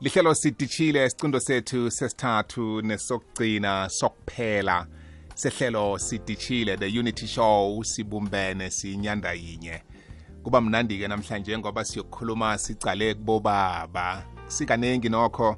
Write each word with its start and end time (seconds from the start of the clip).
lihlelo 0.00 0.34
sidishile 0.34 1.06
isicundo 1.06 1.40
sethu 1.40 1.90
sesithathu 1.90 2.82
nesokugcina 2.82 3.88
sokuphela. 3.88 4.86
Sehlelo 5.34 5.98
sidishile 5.98 6.76
the 6.76 6.86
unity 6.98 7.26
show 7.26 7.82
sibumbene 7.84 8.70
siyinyanda 8.70 9.32
yinye. 9.32 9.82
Kuba 10.42 10.60
mnandi-ke 10.60 11.08
namhlanje 11.08 11.58
ngoba 11.58 11.84
siyokukhuluma 11.84 12.58
sicale 12.58 13.14
kubobaba. 13.14 14.26
Sikaningi 14.46 15.08
nokho 15.08 15.56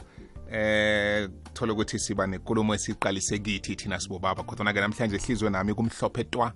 eh 0.53 1.29
thola 1.55 1.73
ukuthi 1.73 1.99
siba 1.99 2.27
nenkulumo 2.27 2.75
esiqalise 2.75 3.39
kithi 3.39 3.77
thina 3.77 4.01
sibobaba. 4.01 4.43
Kodwa-ke 4.43 4.81
namhlanje 4.81 5.17
ihlizwe 5.17 5.51
nami 5.51 5.75
kumhlophe 5.75 6.25
twa 6.25 6.53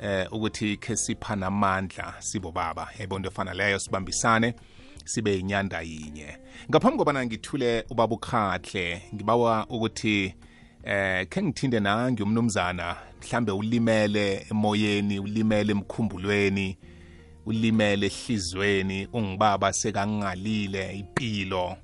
eh 0.00 0.32
ukuthi 0.32 0.76
ke 0.76 0.96
sipha 0.96 1.36
namandla 1.36 2.14
sibobaba. 2.20 2.88
Yayibona 2.98 3.28
efana 3.28 3.54
leyo 3.54 3.78
sibambisane. 3.78 4.54
Sibe 5.06 5.38
inyanda 5.38 5.80
yinye. 5.80 6.38
Ngaphambi 6.70 6.98
kobana 6.98 7.26
ngithule 7.26 7.84
ubaba 7.90 8.14
ukhahle 8.14 9.02
ngibawa 9.14 9.66
ukuthi 9.70 10.34
eh 10.84 11.26
ke 11.28 11.42
ngithinde 11.42 11.80
nangi 11.80 12.22
umnumzana 12.22 12.96
mhlambe 13.20 13.52
ulimele 13.52 14.46
emoyeni 14.50 15.18
ulimele 15.18 15.72
emkhumbulweni 15.72 16.78
ulimele 17.46 18.06
ehlizweni 18.06 19.08
ungibaba 19.12 19.72
sekangalile 19.72 20.98
impilo 20.98 21.76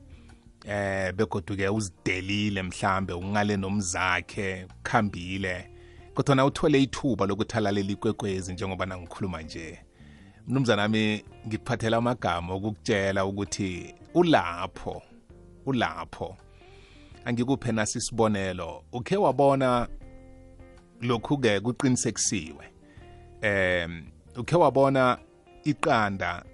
eh 0.64 1.12
begoduke 1.12 1.68
uzidelile 1.68 2.62
mhlambe 2.62 3.12
ungale 3.12 3.56
nomzakhe 3.56 4.66
khambile 4.82 5.68
kodwa 6.14 6.34
na 6.34 6.44
uthole 6.44 6.82
ithuba 6.82 7.26
lokuthi 7.26 7.56
alalela 7.56 7.92
ikwekwezi 7.92 8.52
njengoba 8.52 8.86
nangikhuluma 8.86 9.42
nje. 9.42 9.78
Mnumzana 10.46 10.82
nami 10.82 11.24
ngikuphathela 11.46 11.96
amagama 11.96 12.54
okukutshela 12.54 13.26
ukuthi 13.26 13.94
ulapho 14.14 15.02
ulapho. 15.66 16.36
Angikuphe 17.24 17.72
nasi 17.72 17.98
isibonelo. 17.98 18.84
Ukhe 18.92 19.16
wabona 19.16 19.88
lokhu-ke 21.00 21.60
kuqinisekisiwe 21.60 22.64
em 23.42 24.06
ukhe 24.36 24.56
wabona 24.56 25.18
iqanda 25.64 26.44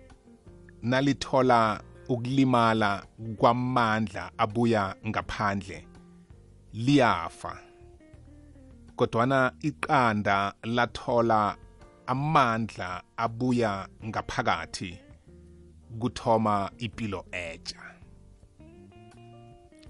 nalithola 0.83 1.81
ukulimala 2.09 3.07
kwamandla 3.37 4.31
abuya 4.39 4.97
ngaphandle 5.07 5.87
liyafa. 6.73 7.59
Kodwana 8.97 9.53
iqanda 9.61 10.55
lathola 10.63 11.57
amandla 12.09 13.03
abuya 13.17 13.89
ngaphakathi 14.05 14.99
kuthoma 16.01 16.71
impilo 16.79 17.25
etsha. 17.33 17.83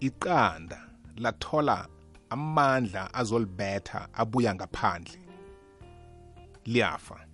Iqanda 0.01 0.81
lathola 1.17 1.89
amandla 2.31 3.15
azolibetha 3.15 4.09
abuya 4.13 4.55
ngaphandle. 4.55 5.21
Liyafa. 6.65 7.27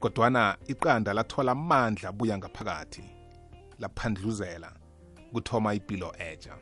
Kodwana 0.00 0.56
iqanda 0.66 1.12
lathola 1.12 1.52
amandla 1.52 2.08
abuya 2.08 2.38
ngaphakathi 2.38 3.04
laphandluzela 3.78 4.72
kuthoma 5.32 5.74
impilo 5.74 6.14
etsha. 6.18 6.56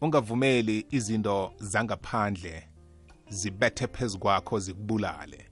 Ungavumeli 0.00 0.86
izinto 0.90 1.52
zangaphandle 1.58 2.68
zibethe 3.28 3.86
phezu 3.86 4.18
kwakho 4.18 4.58
zikubulale. 4.58 5.49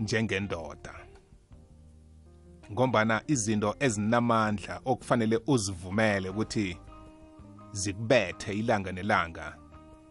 Njengendoda. 0.00 0.94
Ngombana 2.72 3.22
izinto 3.26 3.76
ezinamandla 3.80 4.80
okufanele 4.84 5.40
uzivumele 5.46 6.28
ukuthi 6.28 6.78
zikubethe 7.72 8.52
ilanga 8.54 8.92
nelanga 8.92 9.56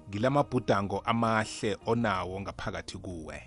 ngilamabhudango 0.10 1.00
amahle 1.00 1.78
onawo 1.86 2.42
ngaphakathi 2.42 2.98
kuwe. 2.98 3.42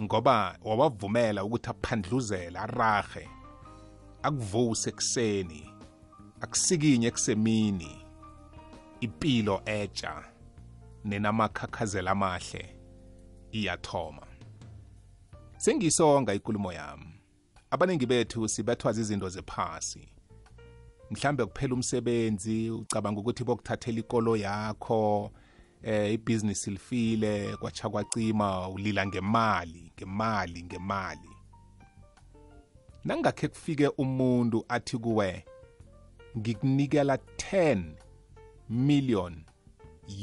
Ngoba 0.00 0.58
wawavumela 0.64 1.44
ukuthi 1.44 1.70
aphandluzele 1.70 2.58
arahe 2.58 3.28
akuvuse 4.22 4.90
ekuseni 4.90 5.62
akusikinye 6.40 7.10
kusemini 7.10 7.92
impilo 9.00 9.62
etsha 9.64 10.24
nenamakhakhazela 11.04 12.10
amahle 12.10 12.76
iyathoma. 13.52 14.31
Sengisonga 15.62 16.34
ikulumo 16.34 16.72
yami. 16.72 17.20
Abaningi 17.70 18.06
bethu 18.06 18.48
sibethwa 18.48 18.92
zizinto 18.92 19.28
zephasi. 19.28 20.08
Mhlambe 21.10 21.44
kuphela 21.46 21.74
umsebenzi 21.74 22.70
ucabanga 22.70 23.20
ukuthi 23.20 23.44
bokuthathela 23.44 23.98
ikolo 23.98 24.36
yakho 24.36 25.30
eh 25.82 26.12
ibhizinisi 26.14 26.70
lifile 26.70 27.56
kwacha 27.56 27.88
kwacima 27.88 28.68
ulila 28.68 29.06
ngemali 29.06 29.92
ngemali 29.96 30.62
ngemali. 30.62 31.30
Nangakhe 33.04 33.48
kufike 33.48 33.88
umuntu 33.88 34.64
athi 34.68 34.98
kuwe 34.98 35.44
ngikunikela 36.38 37.16
10 37.16 37.84
million 38.68 39.44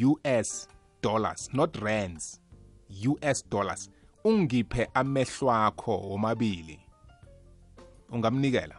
US 0.04 0.68
dollars 1.02 1.50
not 1.54 1.76
rands 1.78 2.42
US 3.10 3.50
dollars. 3.50 3.90
Ungiphe 4.24 4.90
amehlo 4.94 5.52
akho 5.52 5.98
womabili. 5.98 6.80
Ungamnikela? 8.12 8.76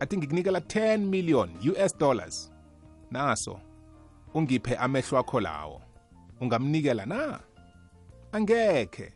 Athi 0.00 0.16
ngikunikela 0.16 0.58
10 0.58 0.98
million 0.98 1.50
US 1.70 1.98
dollars. 1.98 2.52
Naso 3.10 3.60
ungiphe 4.34 4.76
amehlo 4.76 5.18
akho 5.18 5.40
lawo. 5.40 5.82
Ungamnikela 6.40 7.06
na? 7.06 7.40
Angekhe 8.32 9.12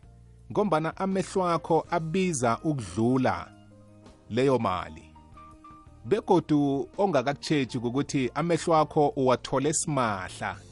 ngombana 0.51 0.97
amehlo 0.97 1.45
akho 1.45 1.85
abiza 1.89 2.59
ukudlula 2.63 3.51
leyo 4.29 4.59
mali. 4.59 5.15
Begodu 6.05 6.89
ongakakutshetshi 6.97 7.77
ukuthi 7.77 8.31
amehlo 8.35 8.75
akho 8.75 9.07
uwathole 9.15 9.73
simahla 9.73 10.68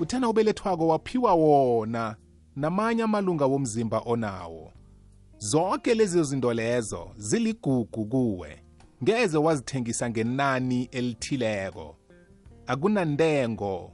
uthena 0.00 0.28
ubelethwako 0.28 0.88
waphiwa 0.88 1.34
wona 1.34 2.16
namanye 2.56 3.02
amalunga 3.02 3.46
womzimba 3.46 3.98
onawo. 3.98 4.72
Zonke 5.38 5.94
lezi 5.94 6.24
zinto 6.24 6.54
lezo 6.54 7.10
ziligugu 7.16 8.06
kuwe. 8.06 8.62
Ngeze 9.02 9.38
wazithengisa 9.38 10.10
ngenani 10.10 10.84
elithileko. 10.84 11.96
Akunantengo 12.66 13.92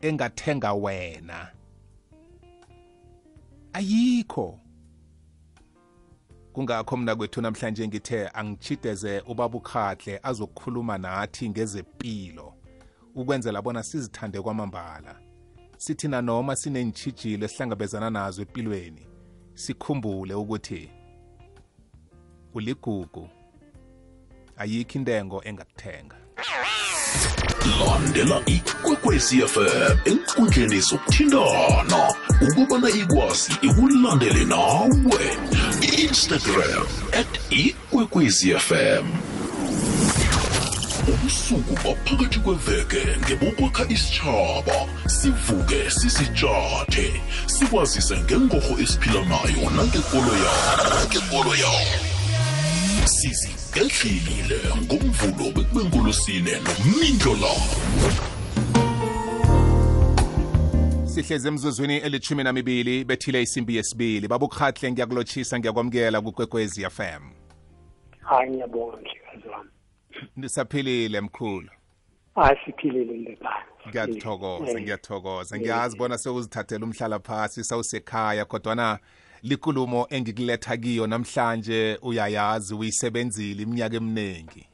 engathenga 0.00 0.72
wena. 0.74 1.48
Ayikho. 3.72 4.58
Kungakho 6.52 6.96
mna 6.96 7.16
kwethu 7.16 7.40
namhlanje 7.40 7.88
ngithe 7.88 8.28
angitshideze 8.28 9.20
ubaba 9.20 9.58
ukhahle 9.58 10.20
azokukhuluma 10.22 10.98
nathi 10.98 11.48
ngezempilo 11.50 12.54
ukwenzela 13.14 13.62
bona 13.62 13.82
sizithande 13.82 14.40
kwamambala. 14.40 15.16
Sithi 15.76 16.08
nanoma 16.08 16.56
sinentshijilo 16.56 17.44
esihlangabezana 17.44 18.10
nazo 18.10 18.42
empilweni 18.42 19.06
sikhumbule 19.54 20.34
ukuthi 20.34 20.90
uligugu 22.54 23.28
ayikho 24.56 24.98
intengo 24.98 25.42
engakuthenga. 25.44 26.16
Landela 27.78 28.42
ikwekwezi 28.46 29.40
fm 29.42 29.98
enkundleni 30.04 30.80
zokuthintana 30.80 32.14
ukubana 32.40 32.88
ikwazi 32.90 33.52
ikulandele 33.62 34.44
nawe. 34.44 35.24
Instagram 36.02 36.86
at 37.12 37.40
ikwekwezi 37.50 38.54
fm 38.58 39.06
ubusuku 41.12 41.74
baphakathi 41.84 42.38
kweveke 42.44 43.02
ngebokwakha 43.24 43.84
isitshaba 43.88 44.76
sivuke 45.06 45.90
sisitshathe 45.90 47.20
sikwazise 47.46 48.16
ngengorho 48.18 48.74
esiphila 48.82 49.20
nayo 49.30 49.70
nangekolo 49.76 50.34
yawo 51.62 51.86
sizigedlile 53.06 54.60
ngomvulo 54.82 55.50
bekubenkulusine 55.54 56.52
nomindlo 56.64 57.32
labo 57.32 57.74
sihlezi 61.06 61.48
emzuzwini 61.48 61.96
elithumi 61.96 62.44
namibili 62.44 63.04
bethile 63.04 63.42
isimbi 63.42 63.76
yesibili. 63.76 64.28
Babukhahle 64.28 64.92
ngiyakulotshisa 64.92 65.58
ngiyakwamukela 65.58 66.20
kukwekwezi 66.20 66.90
fm 66.90 67.22
hayi 68.20 68.50
ngiyabonga 68.50 68.96
mhlekazi 68.96 69.48
wami 69.48 69.70
nisaphilile 70.36 71.20
mkhulu 71.20 71.68
hayi 72.34 72.58
siphilile 72.64 73.12
ndebani 73.16 73.64
ngiyathokoza 73.88 74.80
ngiyathokoza. 74.80 75.58
Ngiyazi 75.58 75.96
bona 75.96 76.18
sewuzithathela 76.18 76.84
umhlala 76.84 77.18
phasi 77.18 77.64
sawusekhaya 77.64 78.44
kodwana 78.44 78.98
likulumo 79.42 80.06
engikuletha 80.10 80.76
kiyo 80.76 81.06
namhlanje 81.06 81.98
uyayazi 82.02 82.74
uyisebenzile 82.74 83.62
iminyaka 83.62 83.96
eminingi. 83.96 84.66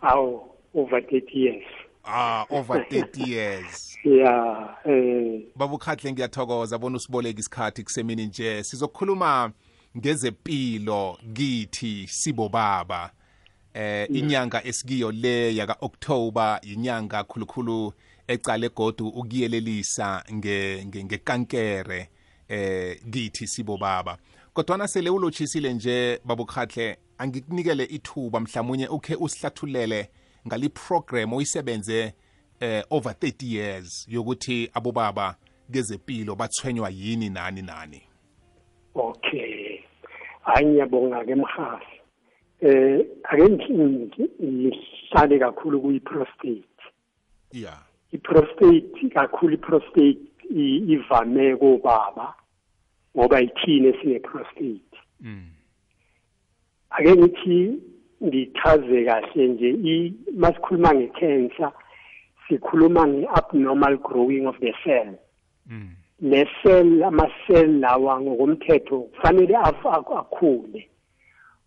Awu 0.00 0.54
over 0.74 1.00
30 1.00 1.38
years. 1.38 1.64
Ah 2.04 2.44
over 2.50 2.76
30 2.78 3.28
years. 3.30 3.98
Ya 4.04 4.76
eh 4.86 5.40
babukhatle 5.56 6.12
ngiyathokoza. 6.12 6.78
Bona 6.78 6.96
usiboleka 6.96 7.40
isikhathi 7.40 7.82
kusemini 7.84 8.26
nje. 8.26 8.64
Sizokhuluma 8.64 9.52
ngezempilo 9.96 11.18
kithi 11.34 12.06
sibobaba 12.10 13.10
eh 13.78 14.06
inyanga 14.10 14.64
esikiyo 14.64 15.12
le 15.12 15.56
yaka 15.56 15.76
October 15.80 16.60
inyanga 16.62 17.24
khulukhulu 17.24 17.92
ecale 18.26 18.68
godu 18.68 19.08
ukuyelelisa 19.08 20.24
nge 20.32 20.84
ngekankere 21.04 22.08
eh 22.48 22.98
kithi 23.10 23.46
sibobaba. 23.46 24.18
Kodwa 24.52 24.88
sele 24.88 25.10
ulochisile 25.10 25.74
nje 25.74 26.20
babukhatle 26.24 26.98
angikunikele 27.18 27.84
ithuba 27.84 28.40
mhlawumnye 28.40 28.88
ukhe 28.88 29.14
usihlathulele 29.14 30.10
ngali 30.46 30.68
program 30.68 31.32
oyisebenze 31.32 32.14
eh 32.60 32.84
over 32.90 33.12
30 33.12 33.54
years 33.54 34.06
yokuthi 34.08 34.70
abobaba 34.74 35.36
kezempilo 35.72 36.34
bathwenywa 36.34 36.90
yini 36.90 37.30
nani 37.30 37.62
nani. 37.62 38.02
Okay. 38.94 39.80
Hayi 40.42 40.66
ngiyabonga 40.66 41.24
ke 41.24 41.34
mhasi 41.34 41.97
eh 42.60 43.06
ake 43.22 43.48
ngihlale 44.42 45.38
kakhulu 45.38 45.80
kuyi 45.80 46.00
prostate 46.00 46.82
yeah 47.52 47.88
i-prostate 48.12 49.08
kakhulu 49.14 49.54
i-prostate 49.54 50.18
ivame 50.94 51.56
kobaba 51.56 52.34
ngoba 53.16 53.40
ithini 53.40 53.88
esine-prostate 53.88 54.96
mm. 55.20 55.50
ake 56.90 57.12
ngithi 57.16 57.78
ngichaze 58.24 59.04
kahle 59.04 59.48
nje 59.48 60.12
masikhuluma 60.36 60.94
nge-cancer 60.94 61.72
sikhuluma 62.48 63.06
nge-abnormal 63.06 63.96
growing 63.96 64.46
of 64.46 64.58
the 64.60 64.72
cell. 64.84 65.14
mm. 65.66 65.90
le 66.20 66.48
cell 66.62 67.02
ama-cell 67.04 67.78
lawa 67.80 68.20
ngokomthetho 68.20 69.00
kufanele 69.00 69.56
akhule 69.56 70.88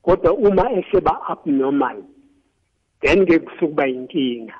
kodwa 0.01 0.33
uma 0.33 0.71
eseba 0.71 1.21
abnormal 1.27 2.03
then 3.01 3.25
ke 3.25 3.39
kusukuba 3.39 3.87
inkinga. 3.87 4.53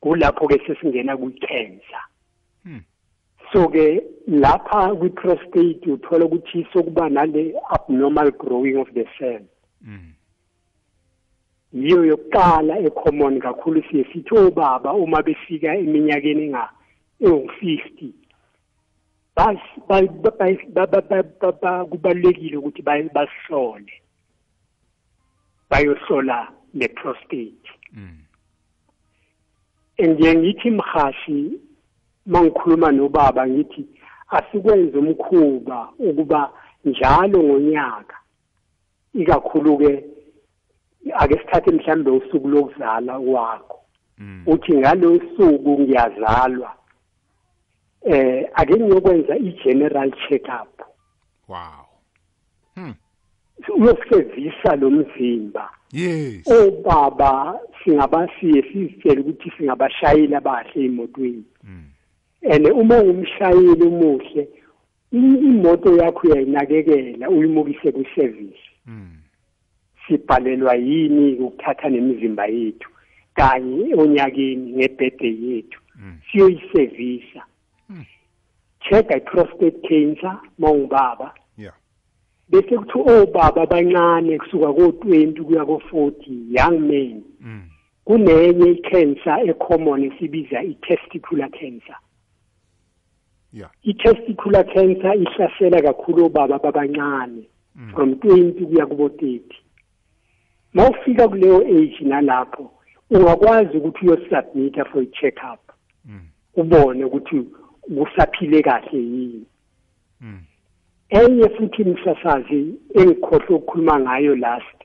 Kulapho-ke 0.00 0.58
sesingena 0.66 1.16
kwi-cancer 1.16 2.04
hmm. 2.64 2.82
so-ke 3.52 4.02
lapha 4.28 4.94
kwi-prostate 4.94 5.90
uthola 5.90 6.24
ukuthi 6.24 6.66
sokuba 6.72 7.08
nale 7.08 7.54
abnormal 7.70 8.30
growing 8.30 8.76
of 8.76 8.88
the 8.94 9.04
cell. 9.18 9.42
Mm. 9.82 10.12
yiyo 11.72 12.04
yokuqala 12.04 12.78
ecommon 12.78 13.40
kakhulu. 13.40 13.82
Siye 13.90 14.04
sithi 14.04 14.34
obaba 14.34 14.92
uma 14.92 15.22
befika 15.22 15.76
eminyakeni 15.76 16.54
engu-fifty 17.20 18.14
kubalulekile 21.90 22.56
ukuthi 22.56 22.82
basihlole. 22.82 23.92
Bayohlola 25.70 26.48
le 26.74 26.88
prostate 26.88 27.70
mm. 27.92 28.18
ngiye 30.02 30.34
ngithi 30.34 30.70
mhashi 30.70 31.60
mangikhuluma 32.26 32.92
nobaba 32.92 33.46
ngithi 33.46 33.86
asikwenze 34.28 34.98
umkhuba 34.98 35.88
ukuba 35.98 36.52
njalo 36.84 37.42
ngonyaka 37.42 38.16
ikakhulu-ke 39.14 40.04
ake 41.14 41.38
sithathe 41.38 41.70
mhlawumbe 41.70 42.10
usuku 42.10 42.48
lokuzala 42.48 43.20
kwakho 43.20 43.80
mm. 44.18 44.42
uthi 44.46 44.74
ngalo 44.76 45.20
suku 45.36 45.80
ngiyazalwa 45.80 46.74
eh 48.02 48.50
ake 48.54 48.74
ngiyokwenza 48.74 49.36
i-general 49.36 50.10
check 50.28 50.44
up 50.62 50.82
wow. 51.48 51.87
Uyosevisa 53.76 54.76
lo 54.76 54.90
mzimba 54.90 55.70
yes 55.92 56.50
obaba 56.50 57.60
singabasiye 57.84 58.62
sizitshele 58.62 59.20
ukuthi 59.20 59.52
singabashayeli 59.56 60.34
abahle 60.34 60.84
emotweni 60.84 61.44
mm. 61.64 61.84
and 62.50 62.66
uma 62.66 63.02
ungumshayeli 63.02 63.82
umuhle 63.82 64.48
imoto 65.12 65.96
yakho 65.96 66.28
uyayinakekela 66.28 67.30
uyimukise 67.30 67.92
kwiservice 67.92 68.64
mm. 68.86 69.16
sibhalelwa 70.06 70.74
yini 70.74 71.32
ukuthatha 71.34 71.88
nemizimba 71.88 72.46
yethu 72.46 72.90
kanye 73.34 73.94
onyakeni 73.94 74.72
ngebhede 74.72 75.36
yethu 75.42 75.80
mm. 75.96 76.18
siyoyisevisa 76.32 77.42
mm. 77.88 78.04
check 78.80 79.10
i-prostate 79.10 79.88
cancer 79.88 80.38
mawungibaba 80.58 81.24
yeah 81.24 81.47
bese 82.48 82.76
kuthi 82.78 82.98
obaba 82.98 83.62
abancane 83.62 84.38
kusuka 84.38 84.72
ko-20 84.72 85.42
kuya 85.42 85.64
ko-40 85.64 86.14
young 86.50 86.78
men 86.80 87.22
mm. 87.40 87.62
kunenye 88.04 88.70
i-cancer 88.70 89.50
ecommon 89.50 90.04
esibiza 90.04 90.62
i-testicular 90.62 91.50
cancer 91.50 91.96
yeah 93.52 93.70
i-testicular 93.82 94.64
cancer 94.74 95.14
ihlasela 95.14 95.82
kakhulu 95.82 96.24
obaba 96.24 96.58
babancane 96.58 97.44
Mm. 97.78 97.92
from 97.94 98.14
20 98.14 98.66
kuya 98.66 98.86
kubo 98.86 99.08
30 99.08 99.40
mawufika 100.74 101.28
kuleyo 101.28 101.60
age 101.60 101.98
nalapho 102.00 102.70
ungakwazi 103.10 103.78
ukuthi 103.78 104.06
uyosubmita 104.06 104.84
for 104.84 105.02
i-check 105.02 105.38
up 105.54 105.60
mm. 106.04 106.20
ubone 106.54 107.04
ukuthi 107.04 107.44
kusaphile 107.98 108.62
kahle 108.62 108.98
yini. 108.98 109.46
Enye 111.08 111.48
futhi 111.48 111.82
imsasazi 111.82 112.74
engikhohle 112.94 113.54
ukukhuluma 113.54 114.00
ngayo 114.00 114.36
last 114.36 114.78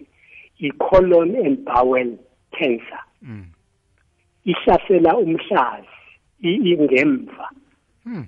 i-colon 0.59 1.35
and 1.35 1.57
bowel 1.65 2.17
cancer 2.51 3.03
mm. 3.21 3.45
ihlasela 4.45 5.17
umhlazi 5.17 5.87
ingemva 6.41 7.49
mm. 8.05 8.27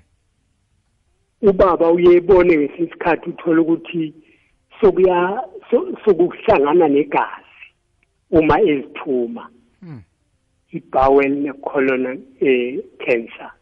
ubaba 1.42 1.90
uyebone 1.90 2.56
ngesikhathi 2.56 3.30
uthola 3.30 3.60
ukuthi 3.62 4.14
sokuya 4.80 5.42
sokuhlangana 6.04 6.88
negazi 6.88 7.62
uma 8.30 8.60
ezithuma 8.60 9.48
mm. 9.82 10.02
i-bowel 10.72 11.32
ne-colon 11.32 12.22
eh, 12.40 12.78
cancer 12.98 13.52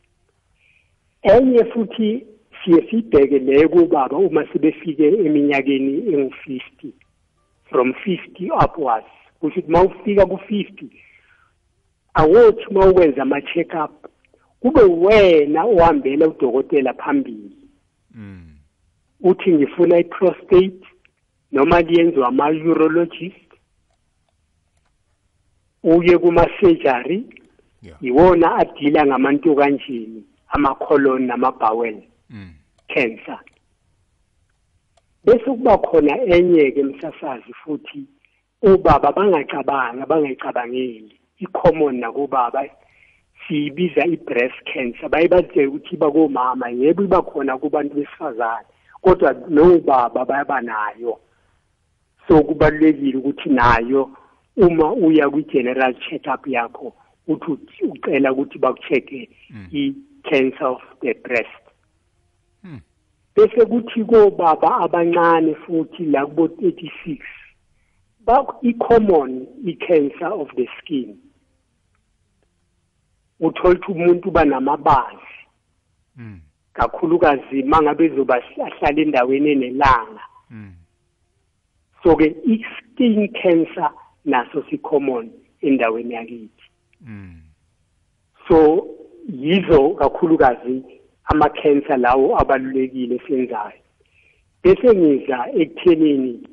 enye 1.22 1.64
futhi 1.64 2.26
siye 2.64 2.90
sibheke 2.90 3.38
leyo 3.38 3.68
kubaba 3.68 4.16
uma 4.16 4.46
sebefike 4.52 5.06
eminyakeni 5.06 5.92
engu-50 6.12 6.92
from 7.64 7.90
50 7.90 8.64
upwards 8.64 9.06
kusho 9.40 9.60
ukuthi 9.60 9.72
mawufika 9.72 10.26
ku-50 10.26 10.86
awothi 12.14 12.64
mawukwenza 12.70 13.22
ama-check 13.22 13.74
up 13.84 14.06
kube 14.60 14.82
wena 14.82 15.64
ohambela 15.64 16.28
udokotela 16.28 16.94
phambili 16.94 17.56
mm. 18.14 18.56
uthi 19.20 19.52
ngifuna 19.52 19.98
i-prostate 19.98 20.86
noma 21.52 21.80
liyenziwa 21.80 22.28
ama-urologist 22.28 23.50
uye 25.82 26.18
kuma-surgery 26.18 27.16
yeah 27.16 27.44
iwona 28.00 28.54
adila 28.56 29.06
ngamantu 29.06 29.56
kanjeni 29.56 30.24
ama-colon 30.48 31.26
nama-bowel. 31.26 32.02
Cancer 32.88 33.40
bese 35.24 35.44
kuba 35.44 35.78
khona 35.78 36.22
enye-ke 36.22 36.82
msasazi 36.82 37.52
futhi 37.52 38.04
obaba 38.62 39.12
bangacabanga 39.12 40.06
bangayicabangeli 40.06 41.20
i-common 41.38 42.00
nakubaba 42.00 42.64
siyibiza 43.46 44.06
i-breast 44.06 44.58
cancer 44.72 45.08
baye 45.08 45.28
bazitshele 45.28 45.66
ukuthi 45.66 45.94
iba 45.94 46.10
komama 46.10 46.68
yebo 46.68 47.02
iba 47.02 47.22
khona 47.22 47.58
kubantu 47.58 47.94
besifazane 47.94 48.66
kodwa 49.00 49.32
nobaba 49.48 50.24
bayaba 50.24 50.60
nayo 50.60 51.20
so 52.28 52.42
kubalulekile 52.42 53.18
ukuthi 53.18 53.48
nayo 53.48 54.10
uma 54.56 54.92
uya 54.92 55.30
kwi-general 55.30 55.94
check 55.94 56.26
up 56.34 56.46
yakho 56.46 56.92
uthi 57.26 57.84
ucela 57.84 58.32
ukuthi 58.32 58.58
baku-check-e 58.58 59.28
Mm. 59.50 59.68
i-cancer 59.72 60.66
of 60.66 60.82
the 61.00 61.14
breast. 61.14 61.63
Bese 63.36 63.66
kuthi 63.66 64.04
kobaba 64.04 64.76
abancane 64.84 65.54
futhi 65.54 66.04
la 66.04 66.26
kubo 66.26 66.46
36 66.46 67.18
ba 68.26 68.46
i-common 68.62 69.46
i-cancer 69.66 70.32
of 70.32 70.48
the 70.56 70.66
skin. 70.78 71.18
Uthola 73.40 73.74
ukuthi 73.74 73.92
umuntu 73.92 74.28
uba 74.28 74.44
namabazi. 74.44 75.34
Mm. 76.16 76.40
kakhulukazi 76.72 77.62
mangabe 77.62 78.08
zoba 78.08 78.34
ahlala 78.34 79.00
endaweni 79.02 79.50
enelanga. 79.50 80.22
Mm. 80.50 80.74
so 82.02 82.16
ke 82.16 82.36
i-skin 82.46 83.28
cancer 83.32 83.90
naso 84.24 84.64
si-common 84.70 85.30
endaweni 85.60 86.14
yakithi. 86.14 86.64
So 88.48 88.88
yizo 89.28 89.90
kakhulukazi 89.90 90.82
ama-cancer 91.24 91.98
lawo 91.98 92.38
abalulekile 92.40 93.18
senzayo 93.28 93.78
bese 94.62 94.94
ngiza 94.94 95.38
ekuthenini 95.60 96.48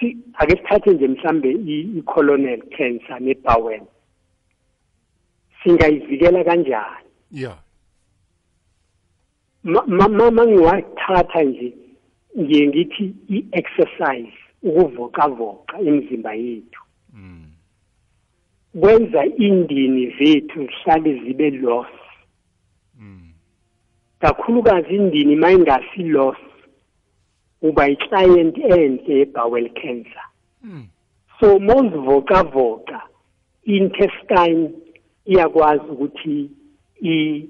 si- 0.00 0.16
ake 0.34 0.56
sithathe 0.56 0.90
nje 0.90 1.08
mhlambe 1.08 1.50
i- 1.52 1.88
i-colonel 1.98 2.60
cancer 2.76 3.20
ne-bowel. 3.20 3.80
Singayivikela 5.62 6.44
kanjani? 6.44 7.06
Yeah 7.30 7.58
Ma- 9.64 9.86
ma- 9.86 10.08
ma- 10.08 10.30
mangiwathatha 10.30 11.42
nje 11.42 11.72
ngiye 12.38 12.66
ngithi 12.68 13.14
i-exercise 13.28 14.32
ukuvocavoca 14.62 15.80
imizimba 15.80 16.34
yethu. 16.34 16.82
Mm. 17.12 17.42
kwenza 18.80 19.24
indini 19.26 20.06
zethu 20.18 20.66
zihlale 20.66 21.20
zibe 21.24 21.50
loss 21.50 21.86
Mm. 21.88 22.05
Kakhulukazi 24.18 24.94
indini 24.96 25.36
mayingasi 25.36 26.02
loss 26.02 26.36
uba 27.62 27.88
i-client 27.88 28.58
enhle 28.58 29.14
ye-bowel 29.18 29.68
cancer 29.70 30.22
Mm. 30.62 30.86
so 31.40 31.58
mawuzivocavoca 31.58 33.02
intestine 33.64 34.70
iyakwazi 35.24 35.84
ukuthi 35.90 36.50
i- 37.02 37.44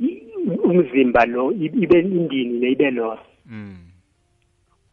i- 0.00 0.22
umzimba 0.64 1.24
lo 1.26 1.52
i- 1.52 1.64
ibe 1.82 1.98
indini 2.00 2.58
le 2.60 2.70
ibe 2.72 2.90
loss 2.90 3.20
Mm. 3.46 3.76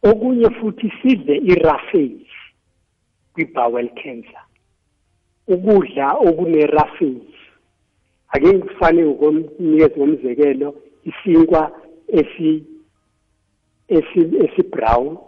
okunye 0.02 0.50
futhi 0.50 0.92
sidle 1.02 1.36
i-roughage 1.36 2.26
kwi-bowel 3.34 3.88
cancer 3.88 4.42
ukudla 5.48 6.12
okune-roughage 6.14 7.34
ake 8.28 8.52
ngifane 8.52 9.02
ngokunikeza 9.04 9.96
ngomzekelo 9.96 10.74
isinkwa 11.08 11.62
esi 12.08 12.64
esi 13.88 14.20
esi-brown 14.44 15.18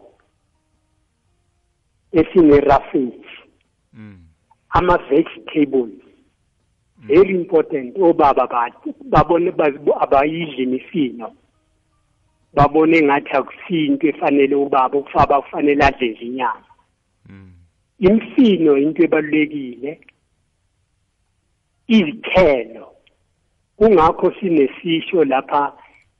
esine-roughage 2.12 3.24
Mm. 3.92 4.18
ama-vegetables 4.70 6.02
very 7.06 7.30
important. 7.34 7.96
Obaba 7.98 8.46
ba- 8.46 8.72
babone 9.04 9.52
abayidli 10.00 10.62
imifino 10.62 11.32
babone 12.54 13.02
ngathi 13.02 13.30
akusinto 13.36 14.06
efanele 14.08 14.54
ubaba 14.54 14.98
ukufaba 14.98 15.42
kufanele 15.42 15.84
adle 15.84 16.12
inyama. 16.20 16.64
Mm. 17.28 17.52
imifino 17.98 18.76
into 18.76 19.02
ebalulekile. 19.04 20.00
Izithelo. 21.88 22.92
Kungakho 23.78 24.32
sinesisho 24.40 25.24
lapha 25.24 25.72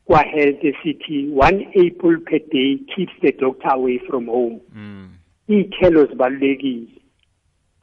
kwa-health 0.05 0.65
esithi 0.65 1.33
one 1.37 1.69
apple 1.75 2.17
per 2.17 2.41
day 2.53 2.79
keeps 2.97 3.13
the 3.21 3.33
doctor 3.33 3.71
away 3.71 3.99
from 3.99 4.27
home. 4.27 4.61
Mm. 4.75 5.09
iy'thelo 5.49 6.07
zibalulekile. 6.07 6.89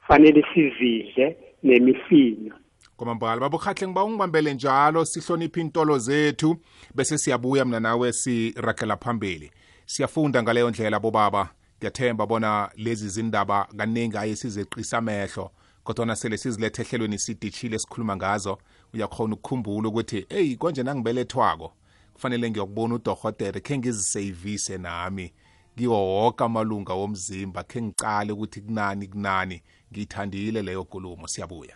Fanele 0.08 0.46
sizidle 0.53 1.38
nemifino. 1.63 2.55
Kwamambala 2.98 3.41
babukhahle 3.41 3.88
ngiba 3.88 4.03
ungibambele 4.03 4.53
njalo 4.53 5.05
sihloniphe 5.05 5.62
intolo 5.62 5.98
zethu 5.98 6.58
bese 6.96 7.17
siyabuya 7.17 7.65
mina 7.65 7.79
nawe 7.79 8.13
siragela 8.13 8.98
phambili. 8.98 9.51
Siyafunda 9.86 10.44
ngaleyo 10.44 10.70
ndlela 10.70 11.00
bobaba. 11.00 11.50
Ngiyathemba 11.77 12.25
bona 12.25 12.70
lezi 12.77 13.10
zindaba 13.10 13.67
kaningi 13.77 14.17
aye 14.17 14.36
sizeqisa 14.36 14.98
amehlo 14.98 15.51
kodwana 15.84 16.15
sele 16.15 16.38
sizilethe 16.38 16.82
ehlelweni 16.82 17.20
sidishile 17.20 17.79
sikhuluma 17.79 18.15
ngazo. 18.15 18.58
Uyakhona 18.95 19.33
ukukhumbula 19.33 19.89
ukuthi 19.89 20.25
eyi 20.29 20.55
konje 20.55 20.83
nangibelethwako 20.83 21.73
kufanele 22.13 22.49
ngiyokubona 22.49 22.95
udohotere 22.95 23.59
khe 23.59 23.77
ngiziseyivise 23.77 24.77
nami. 24.77 25.33
Kiwo 25.77 26.07
woke 26.15 26.43
amalunga 26.43 26.93
womzimba 26.93 27.63
khe 27.63 27.81
ngicale 27.81 28.31
ukuthi 28.33 28.61
kunani 28.61 29.07
kunani. 29.07 29.61
Ngiyithandile 29.91 30.61
leyo 30.61 30.81
nkulumo 30.81 31.27
siyabuya. 31.27 31.75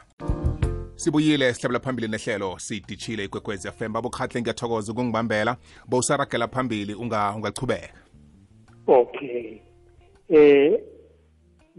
Sibuyile 0.96 1.54
sihlabela 1.54 1.80
phambili 1.80 2.08
nehlelo 2.08 2.60
sidishile 2.60 3.24
ikwekwezi 3.26 3.72
fm 3.72 3.94
babukhahle 3.94 4.42
ngiyathokoza 4.42 4.92
ukungibambela. 4.92 5.58
Bowusaragela 5.88 6.48
phambili 6.48 6.94
unga- 6.94 7.36
ungachubeka 7.36 7.94
okay. 8.88 9.58
Eh 10.30 10.80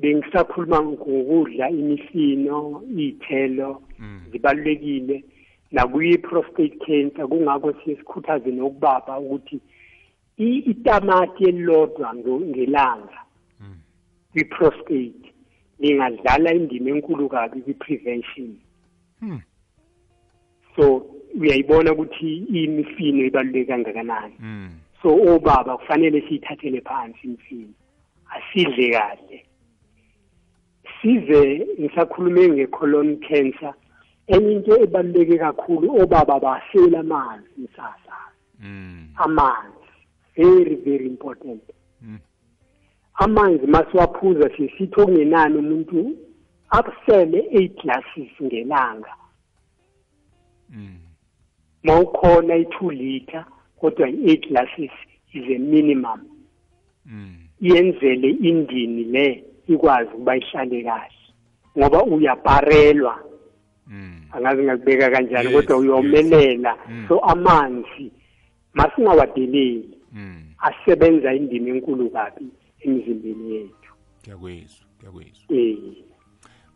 bengisakhuluma 0.00 0.82
ngokudla 0.82 1.70
imifino 1.70 2.82
iy'thelo 2.96 3.82
zibalulekile. 4.30 5.24
Nakuyi-prostate 5.72 6.78
cancer 6.84 7.28
kungakho 7.28 7.72
siye 7.72 7.96
sikhuthaze 7.96 8.50
nokubaba 8.50 9.18
ukuthi 9.18 9.60
itamati 10.36 11.44
elilodwa 11.44 12.14
ngelanga 12.14 13.20
kwi-prostate 14.32 15.26
lingadlala 15.78 16.54
indima 16.54 16.90
enkulu 16.90 17.28
kabi 17.28 17.60
kwi-prevention. 17.62 18.56
Hmm. 19.20 19.40
so 20.76 21.06
uyayibona 21.40 21.92
ukuthi 21.92 22.36
imifino 22.36 23.24
ibaluleke 23.24 23.64
kangakanani. 23.64 24.34
Mm. 24.40 24.70
so 25.02 25.08
obaba 25.08 25.76
kufanele 25.76 26.20
siyithathele 26.20 26.80
phansi 26.80 27.18
imifino 27.24 27.72
asidle 28.34 28.90
kahle. 28.90 29.44
Size 31.02 31.66
ngisakhulume 31.80 32.48
nge-colon 32.48 33.16
cancer. 33.16 33.74
Enye 34.26 34.52
into 34.52 34.82
ebaluleke 34.82 35.38
kakhulu 35.38 36.00
obaba 36.02 36.40
basela 36.40 37.00
amanzi 37.00 37.50
msasa. 37.58 38.16
Mm. 38.60 39.08
amanzi 39.16 39.76
very 40.36 40.74
very 40.76 41.06
important. 41.06 41.62
Mm. 42.02 42.18
amanzi 43.14 43.66
masiwaphuza 43.66 44.50
sisithi 44.56 45.00
okungenani 45.00 45.56
umuntu? 45.56 46.16
Akusele 46.70 47.48
eight 47.50 47.82
glasses 47.82 48.30
ngelanga. 48.42 49.14
Mm. 50.70 50.98
mawukhona 51.82 52.56
i-two 52.56 52.90
liter 52.90 53.44
kodwa 53.80 54.08
i-eight 54.08 54.48
glasses 54.48 54.90
is 55.32 55.44
a 55.56 55.58
minimum. 55.58 56.20
Yenzele 57.60 58.30
indini 58.30 59.04
le. 59.04 59.44
Ikwazi 59.74 60.10
ukuba 60.10 60.36
ihlale 60.36 60.82
kahle 60.82 61.14
ngoba 61.78 62.02
uyabharelwa 62.04 63.18
Mm. 63.86 64.22
angazi 64.32 64.62
ngakubeka 64.62 65.10
kanjani 65.10 65.52
Yes, 65.52 65.54
kodwa 65.56 65.76
uyomelela 65.78 66.76
Mm. 66.88 67.04
so 67.08 67.18
amanzi 67.20 68.12
masingawadeleli 68.74 69.98
Mm. 70.12 70.54
asebenza 70.58 71.34
indima 71.34 71.68
enkulu 71.68 72.10
kabi 72.10 72.46
emzimbeni 72.80 73.54
yethu 73.54 73.92
Ngiyakuzwa, 74.22 74.86
ngiyakuzwa. 74.98 75.58
eh 75.58 75.76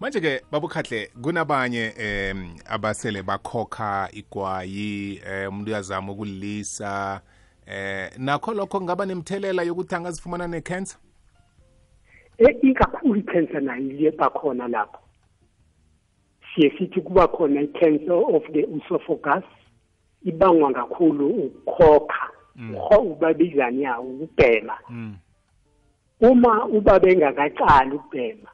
manje 0.00 0.20
ke 0.20 0.40
babukhahle 0.50 1.10
kunabanye 1.22 1.92
um 2.32 2.56
abasele 2.66 3.22
bakhokha 3.22 4.08
igwayi 4.12 5.20
eh 5.26 5.48
umuntu 5.48 5.70
uyazama 5.70 6.12
ukulisa 6.12 7.20
eh 7.66 8.10
nakho 8.18 8.54
lokho 8.54 8.78
kungaba 8.78 9.06
nemthelela 9.06 9.62
yokuthi 9.62 9.94
angazifumana 9.94 10.46
necancer 10.48 10.98
Eh, 10.98 11.13
ikakhulu 12.38 13.16
i-cancer 13.16 13.60
nayo 13.62 13.90
iye 13.90 14.10
bakhona 14.10 14.68
lapho 14.68 14.98
siye 16.54 16.70
sithi 16.78 17.00
kuba 17.00 17.28
khona 17.28 17.60
i-cancer 17.62 18.12
of 18.12 18.42
the 18.52 18.60
esophagus 18.60 19.44
ibangwa 20.24 20.72
kakhulu 20.72 21.28
ukukhokha 21.28 22.30
Ukho- 22.72 23.02
ubabizani 23.02 23.82
yawo 23.82 24.04
ukubhema 24.10 24.78
mm. 24.90 25.16
uma 26.20 26.66
ubaba 26.66 27.08
engakaqali 27.10 27.94
ukubhema 27.96 28.48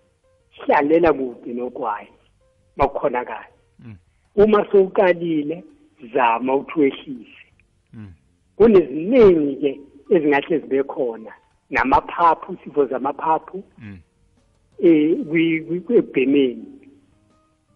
hlalela 0.50 1.12
kude 1.12 1.52
nogwayi 1.54 2.08
makukhonakala 2.76 3.46
Mm. 3.78 3.96
uma 4.36 4.66
sowuqalile 4.72 5.64
zama 6.14 6.54
ukuthi 6.54 6.80
wehlise 6.80 7.46
Mm. 7.92 8.12
kuneziningi-ke 8.56 9.80
ezingahle 10.10 10.58
zibe 10.58 10.82
khona 10.82 11.32
namaphaphu 11.70 12.52
isifo 12.54 12.86
zamaphaphu 12.86 13.64
Mm. 13.78 13.98
eh 14.82 15.16
kwi- 15.28 15.60
kwi- 15.60 15.98
ekubhemeni 15.98 16.64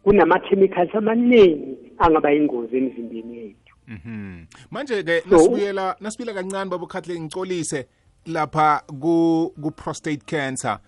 kunama-chemicals 0.05 0.95
amaningi 0.95 1.77
angaba 1.99 2.31
yingozi 2.31 2.77
emzimbeni 2.77 3.37
yethu 3.39 3.75
Mhm. 3.89 4.45
Manje 4.71 5.03
ke 5.03 5.21
So- 5.21 5.31
nasibuyela 5.37 5.97
nasibuyela 6.01 6.35
kancane 6.43 6.71
babukhahle 6.71 7.21
ngicolise 7.21 7.87
lapha 8.27 8.81
ku 9.01 9.53
ku 9.63 9.71
prostate 9.71 10.25
cancer. 10.27 10.79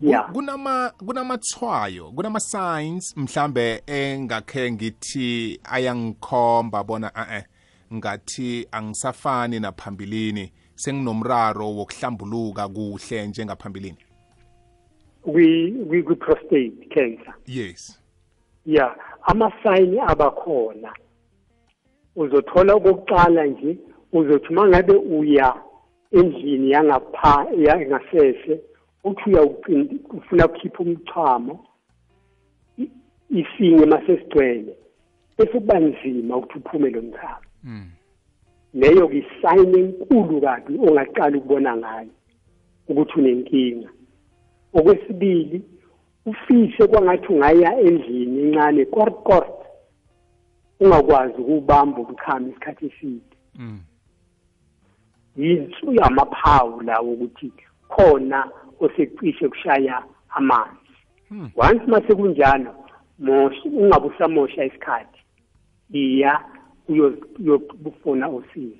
Ku- 0.00 0.06
Yeah. 0.08 0.32
Kunama 0.32 0.92
kunamathwayo, 0.98 2.12
kunama 2.16 2.40
signs 2.40 3.14
mhlambe 3.16 3.82
engakhe 3.86 4.72
ngithi 4.72 5.60
ayangikhomba 5.64 6.84
bona 6.84 7.12
eh 7.30 7.44
ngathi 7.92 8.66
angisafani 8.72 9.60
naphambilini 9.60 10.52
senginomraro 10.78 11.66
wokuhlambuluka 11.76 12.68
kuhle 12.68 13.26
njengaphambilini 13.26 13.96
kwi- 15.22 15.72
kwi- 15.88 16.02
kwi-prostate 16.02 16.72
cancer 16.94 17.34
yes 17.46 18.00
ya 18.66 18.96
amasayini 19.22 19.98
abakhona 20.00 20.92
uzothola 22.16 22.74
okokuqala 22.74 23.46
nje 23.46 23.78
uzothi 24.12 24.48
uma 24.52 24.68
ngabe 24.68 24.92
uya 24.96 25.54
endlini 26.12 26.70
yangapha 26.70 27.46
yangasese 27.56 28.60
uthi 29.04 29.30
uyawuqindi 29.30 30.00
ufuna 30.10 30.46
ukukhipha 30.46 30.78
umchamo 30.82 31.64
i- 32.78 32.90
isinye 33.30 33.86
masesigcwele 33.86 34.76
bese 35.38 35.52
kuba 35.52 35.78
nzima 35.80 36.36
ukuthi 36.36 36.58
uphume 36.58 36.90
lo 36.90 37.02
mchamo 37.02 37.36
mm. 37.64 37.90
Leyo 38.74 39.10
isayini 39.12 39.78
enkulu 39.78 40.40
kabi 40.40 40.78
ongaqala 40.88 41.38
ukubona 41.38 41.76
ngayo 41.76 42.10
ukuthi 42.88 43.12
unenkinga 43.20 43.88
okwesibili 44.74 45.62
ufise 46.26 46.86
kwangathi 46.86 47.32
ungaya 47.32 47.80
endlini 47.80 48.40
encane 48.42 48.84
kort 48.84 49.14
kort 49.22 49.48
ungakwazi 50.80 51.34
ukubamba 51.42 52.00
ukuchama 52.00 52.48
isikhathi 52.48 52.86
eside 52.86 53.22
Mm. 53.54 53.80
yinsu 55.36 55.92
yamaphawu 55.94 56.80
lawo 56.80 57.12
ukuthi 57.12 57.52
khona 57.88 58.50
osecishe 58.80 59.48
kushaya 59.48 60.02
amanzi 60.30 60.78
Hmm. 61.28 61.50
once 61.56 61.86
mase 61.86 62.14
kunjalo 62.14 62.74
mosha 63.18 63.62
ungabe 63.64 64.06
usamosha 64.06 64.64
isikhathi 64.64 65.20
iya 65.92 66.40
uyo- 66.88 67.18
uyofuna 67.38 68.28
usizo. 68.28 68.76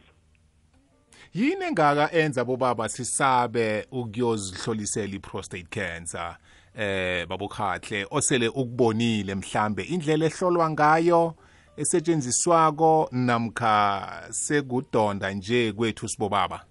Yini 1.34 1.64
engaka 1.64 2.12
enza 2.12 2.44
bobaba 2.44 2.88
sisabe 2.88 3.86
ukuyozihlolisela 3.92 5.14
i-prostate 5.14 5.66
cancer? 5.70 6.36
Eh 6.78 7.26
babokhahle 7.28 8.06
osele 8.10 8.48
ukubonile 8.48 9.34
mhlambe 9.34 9.82
indlela 9.82 10.26
ehlolwa 10.26 10.70
ngayo 10.70 11.34
esetshenziswako 11.76 13.08
namkha 13.12 14.22
sekudonda 14.30 15.30
nje 15.30 15.72
kwethu 15.72 16.08
sibobaba? 16.08 16.64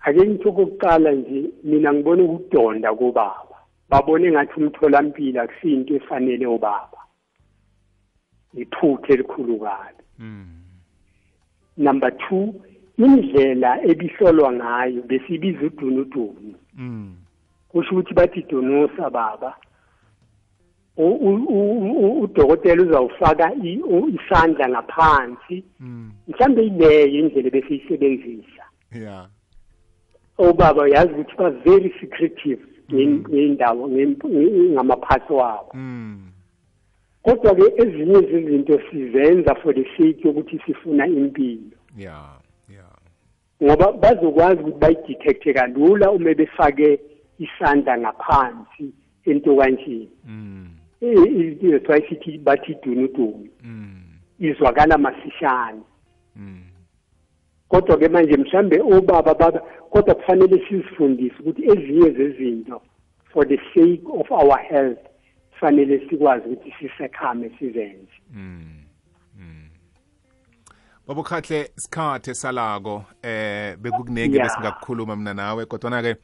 Ake 0.00 0.20
ngithi 0.26 0.48
okokuqala 0.48 1.12
nje 1.12 1.50
mina 1.64 1.92
ngibona 1.92 2.22
ukudonda 2.22 2.94
kobaba. 2.94 3.56
Babone 3.88 4.30
ngathi 4.30 4.52
umtholampilo 4.60 5.42
akusinto 5.42 5.94
efanele 5.94 6.46
obaba. 6.46 6.99
Iphuthe 8.54 9.12
elikhulu 9.12 9.58
kabi 9.58 10.02
mm. 10.18 10.46
number 11.76 12.12
two 12.28 12.54
indlela 12.98 13.82
ebihlolwa 13.82 14.52
ngayo 14.52 15.02
besibiza 15.02 15.60
udunudunu 15.66 16.54
mm. 16.76 17.16
kusho 17.68 17.90
ukuthi 17.94 18.14
bathi 18.14 18.42
donosa 18.42 19.10
baba 19.10 19.56
U- 20.96 21.20
u- 21.28 21.46
u- 21.48 22.00
u- 22.00 22.20
udokotela 22.20 22.82
uzawufaka 22.82 23.54
i- 23.54 23.82
u- 23.82 24.08
isandla 24.08 24.68
ngaphansi 24.68 25.64
mm. 25.80 26.12
mhlambe 26.28 26.66
ileyo 26.66 27.06
indlela 27.06 27.50
besiyisebenzisa 27.50 28.64
yeah 28.92 29.28
obaba 30.38 30.88
yazi 30.88 31.12
ukuthi 31.12 31.36
ba 31.36 31.50
very 31.50 31.94
secretive 32.00 32.62
nge- 32.92 33.28
ngendawo 33.28 33.88
nge- 33.88 34.06
nge- 34.06 34.70
ngamaphathi 34.72 35.32
wabo 35.32 35.70
mm. 35.74 36.29
Kodwa 37.22 37.54
ke 37.54 37.62
ezinye 37.76 38.20
zezinto 38.20 38.80
sizenza 38.90 39.54
for 39.54 39.74
the 39.74 39.84
sake 39.84 40.28
yokuthi 40.28 40.60
sifuna 40.66 41.06
impilo 41.06 41.76
yeah 41.96 42.38
yeah 42.68 42.90
ngoba 43.62 43.92
bazokwazi 43.92 44.60
ukuthi 44.60 44.78
bayidetecte 44.78 45.52
kalula 45.54 46.10
uma 46.10 46.34
befake 46.34 47.00
isandla 47.38 47.98
ngaphansi 47.98 48.92
entokanjeni 49.24 50.10
mm. 50.26 50.68
that's 51.00 51.88
why 51.88 52.08
sithi 52.08 52.38
bathi 52.38 52.76
dunudunu 52.82 53.48
Mm. 53.64 54.02
izwakala 54.38 54.98
masishane 54.98 55.80
Mm. 56.36 56.62
kodwa 57.68 57.98
ke 57.98 58.08
manje 58.08 58.36
mhlambe 58.36 58.80
obaba 58.80 59.34
baba 59.34 59.60
kodwa 59.90 60.14
kufanele 60.14 60.66
sizifundise 60.68 61.34
ukuthi 61.40 61.64
ezinye 61.64 62.10
zezinto 62.10 62.82
for 63.32 63.48
the 63.48 63.56
sake 63.74 64.02
of 64.12 64.30
our 64.30 64.58
health 64.58 64.98
kufanele 65.60 66.08
sikwazi 66.10 66.48
ukuthi 66.48 66.74
sisekhame 66.80 67.50
sizenze 67.58 68.12
Mm. 68.34 68.84
Mm. 69.38 69.68
babokhahle 71.06 71.70
isikhathi 71.76 72.34
salako 72.34 73.04
eh 73.22 73.76
bekukunenge 73.76 74.36
Yeah. 74.36 74.48
besingakukhuluma 74.48 75.16
mina 75.16 75.34
nawe 75.34 75.66
kodwa 75.66 76.02
ke 76.02 76.16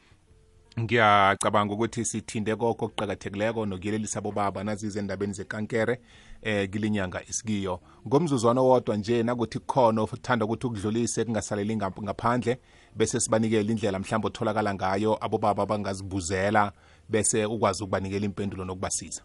ngiyacabanga 0.80 1.74
ukuthi 1.74 2.04
sithinde 2.04 2.56
konke 2.56 2.84
okuqakathekileko 2.84 3.66
nokuyelelisa 3.66 4.20
bobaba 4.20 4.64
nazize 4.64 4.98
endabeni 4.98 5.32
zekankere 5.32 6.00
eh 6.42 6.70
kilinyanga 6.70 7.22
isikiyo 7.28 7.80
ngomzuzwana 8.06 8.60
wodwa 8.60 8.96
nje 8.96 9.22
nakuthi 9.22 9.58
kukhona 9.58 10.02
uthanda 10.02 10.44
ukuthi 10.44 10.66
ukudlulise 10.66 11.24
kungasaleli 11.24 11.76
ngap- 11.76 12.02
ngaphandle 12.02 12.58
bese 12.96 13.20
sibanikele 13.20 13.72
indlela 13.72 13.98
mhlawumbe 13.98 14.26
otholakala 14.26 14.74
ngayo 14.74 15.18
abobaba 15.24 15.66
bangazibuzela 15.66 16.72
bese 17.08 17.44
ukwazi 17.44 17.82
ukubanikela 17.84 18.24
impendulo 18.24 18.64
nokubasiza. 18.64 19.22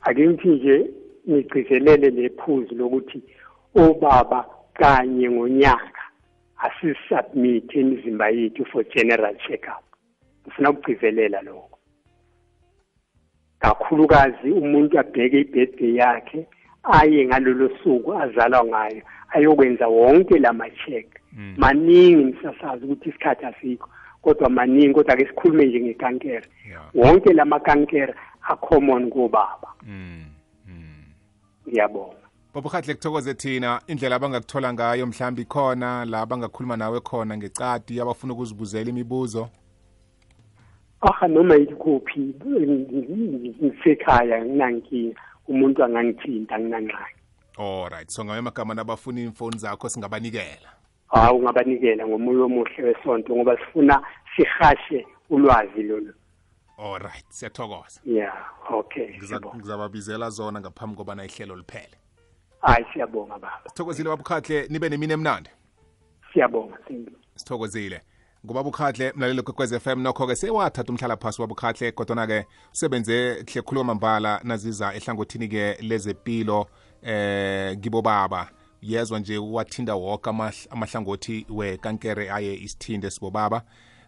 Ake 0.00 0.28
ngithi 0.28 0.48
nje 0.48 0.90
ngigcizelele 1.30 2.10
lephuzu 2.10 2.74
lokuthi 2.74 3.22
obaba 3.74 4.46
kanye 4.74 5.30
ngonyaka 5.30 6.02
asisubmit 6.56 7.74
imizimba 7.74 8.28
yethu 8.28 8.64
for 8.66 8.84
general 8.84 9.36
check-up. 9.46 9.84
Ngifuna 10.46 10.70
ukugcizelela 10.70 11.42
lokho. 11.42 11.78
Kakhulukazi 13.58 14.50
umuntu 14.50 14.98
abheke 14.98 15.40
ibirthday 15.40 15.94
yakhe 15.94 16.46
aye 16.82 17.26
ngalolo 17.26 17.70
suku 17.82 18.14
azalwa 18.14 18.64
ngayo 18.64 19.02
ayokwenza 19.28 19.88
wonke 19.88 20.38
lama-check. 20.38 21.06
Maningi 21.56 22.24
nisasazi 22.24 22.84
ukuthi 22.84 23.08
isikhathi 23.08 23.44
asikho. 23.46 23.88
Kodwa 24.24 24.48
maningi 24.50 24.94
kodwa 24.94 25.16
ke 25.16 25.26
sikhulume 25.26 25.66
nje 25.66 25.80
ngekankere. 25.80 26.48
Yeah. 26.68 26.90
wonke 26.94 27.32
lamakankere 27.32 28.14
acommon 28.48 29.10
kobaba 29.10 29.68
mm. 29.82 30.24
mm. 30.68 31.04
ngiyabonga. 31.68 32.16
Babukhahle 32.54 32.94
kuthokoze 32.94 33.34
thina. 33.34 33.80
Indlela 33.86 34.16
abangakuthola 34.16 34.72
ngayo 34.72 35.06
mhlawumbe 35.06 35.42
ikhona 35.42 36.04
la 36.04 36.26
bangakhuluma 36.26 36.76
nawe 36.76 37.00
khona 37.00 37.36
ngecadi 37.36 38.00
abafuna 38.00 38.32
ukuzibuzela 38.32 38.90
imibuzo? 38.90 39.48
Aha 41.00 41.28
noma 41.28 41.54
yikuphi 41.54 42.34
ngisekhaya 43.62 44.44
nginankinga. 44.44 45.20
Umuntu 45.48 45.84
angangithinta 45.84 46.58
nginangxaki 46.58 47.24
alright 47.58 48.10
so 48.10 48.24
ngayo 48.24 48.38
amagama 48.38 48.74
nabafuna 48.74 49.20
iimfoni 49.20 49.58
zakho 49.58 49.88
singabanikela 49.88 50.68
hawu 51.08 51.38
ungabanikela 51.38 52.06
ngomoya 52.06 52.44
omuhle 52.44 52.82
wesonto 52.84 53.36
ngoba 53.36 53.56
sifuna 53.58 54.02
sihashe 54.36 55.06
ulwazi 55.30 55.82
lolu. 55.82 56.14
Alright 56.78 57.24
siyathokoza. 57.28 58.00
Ya 58.04 58.32
okay 58.70 59.06
Ngiza- 59.08 59.26
siyabonga. 59.26 59.56
ngizababizela 59.58 60.30
zona 60.30 60.60
ngaphambi 60.60 60.96
kobana 60.96 61.24
ihlelo 61.24 61.56
liphele. 61.56 61.96
Hayi 62.60 62.86
siyabonga 62.92 63.34
baba. 63.38 63.60
Sithokozile 63.68 64.08
babukhahle 64.08 64.66
nibe 64.68 64.88
nemini 64.88 65.12
emnandi. 65.12 65.50
Siyabonga 66.32 66.78
Simbi. 66.88 67.12
sithokozile. 67.34 68.00
Ngubaba 68.44 68.68
ukhahle 68.68 69.12
mlaleli 69.16 69.42
kwekwez 69.42 69.72
FM 69.78 70.00
nokho-ke 70.02 70.36
sewathatha 70.36 70.92
umhlala 70.92 71.16
phasi 71.16 71.40
wabukhahle 71.42 71.92
kodwana-ke 71.92 72.46
usebenze 72.72 73.44
kuhle 73.44 73.62
khuluma 73.62 73.94
mbala 73.94 74.40
naziza 74.44 74.94
ehlangothini-ke 74.94 75.76
lezempilo 75.80 76.66
eh 77.02 77.78
kibobaba 77.80 78.48
yezwa 78.84 79.18
nje 79.20 79.38
wathinda 79.38 79.94
woke 79.94 80.30
amahl- 80.30 80.66
amahlangothi 80.70 81.46
wekankere 81.50 82.30
aye 82.30 82.54
isithinde 82.54 83.10
sibobaba. 83.10 83.62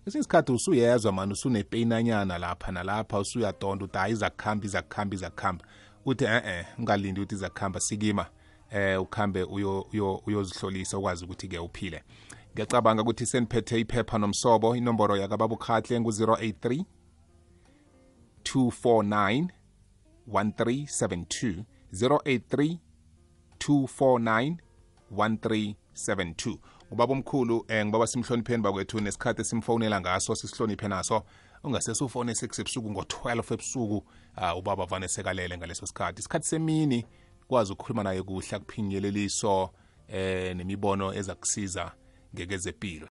Esinye 0.07 0.21
isikhathi 0.21 0.53
usuyezwa 0.53 1.13
mani 1.13 1.33
usunepeyinanyana 1.33 2.39
lapha 2.39 2.73
nalapha 2.73 3.19
usuyadonda 3.21 3.85
uthi 3.85 3.99
hayi 3.99 4.13
izakukhamba 4.13 4.65
izakukhamba 4.67 5.15
izakukhamba. 5.15 5.65
Uthi 6.05 6.25
e-e 6.25 6.67
ungalindi 6.79 7.21
ukuthi 7.21 7.35
izakukhamba 7.35 7.81
sikima. 7.81 8.27
Eh 8.71 9.01
ukhambe 9.03 9.43
uyo- 9.43 9.87
uyo- 9.93 10.23
uyozihlolisa 10.27 10.99
ukwazi 10.99 11.25
ukuthi-ke 11.25 11.59
uphile. 11.59 12.03
Ngiyacabanga 12.55 13.03
ukuthi 13.03 13.27
seniphethe 13.27 13.81
iphepha 13.81 14.19
nomsobo 14.19 14.77
inomboro 14.77 15.17
yakababukhahle 15.17 16.01
ngu-083 16.01 16.85
249 18.45 19.49
1372 20.29 21.65
083 21.93 22.79
249 23.59 24.57
1372 25.15 26.59
ubaba 26.91 27.13
omkhulu 27.13 27.65
eh 27.69 27.87
ngibaba 27.87 28.07
simhlonipheni 28.07 28.63
bakwethu 28.63 29.01
nesikhathi 29.01 29.41
esimfonela 29.41 30.01
ngaso 30.01 30.35
sisihloniphe 30.35 30.89
naso. 30.89 31.23
Ungase 31.65 32.05
ufone 32.05 32.35
sekusebusuku 32.35 32.91
ngo-12 32.91 33.53
ebusuku 33.55 33.97
uh, 34.37 34.59
ubaba 34.59 34.87
vane 34.87 35.09
sekalele 35.09 35.59
ngaleso 35.59 35.87
sikhathi. 35.87 36.21
Isikhathi 36.21 36.47
semini 36.47 37.05
kwazi 37.49 37.73
ukukhuluma 37.73 38.03
naye 38.03 38.23
kuhle 38.23 38.57
akuphinyeleliso 38.57 39.71
eh 40.09 40.57
nemibono 40.57 41.15
eza 41.15 41.35
kusiza 41.35 41.93
ngekezempilo 42.35 43.05